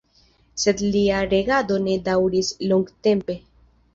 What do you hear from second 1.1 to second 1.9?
regado